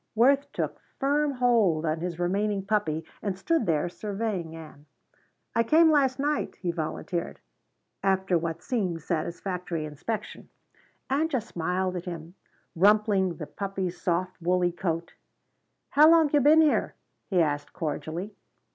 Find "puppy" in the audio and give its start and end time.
2.65-3.05